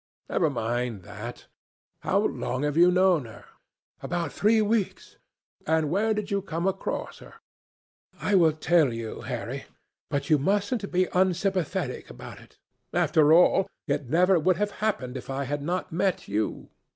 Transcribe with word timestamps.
"Never 0.31 0.49
mind 0.49 1.03
that. 1.03 1.45
How 1.99 2.21
long 2.21 2.63
have 2.63 2.75
you 2.75 2.89
known 2.91 3.25
her?" 3.25 3.45
"About 4.01 4.33
three 4.33 4.59
weeks." 4.59 5.17
"And 5.67 5.91
where 5.91 6.15
did 6.15 6.31
you 6.31 6.41
come 6.41 6.67
across 6.67 7.19
her?" 7.19 7.35
"I 8.19 8.33
will 8.33 8.51
tell 8.53 8.91
you, 8.91 9.21
Harry, 9.21 9.65
but 10.09 10.27
you 10.27 10.39
mustn't 10.39 10.91
be 10.91 11.07
unsympathetic 11.13 12.09
about 12.09 12.39
it. 12.39 12.57
After 12.91 13.31
all, 13.31 13.69
it 13.85 14.09
never 14.09 14.39
would 14.39 14.57
have 14.57 14.71
happened 14.81 15.17
if 15.17 15.29
I 15.29 15.43
had 15.43 15.61
not 15.61 15.91
met 15.91 16.27
you. 16.27 16.71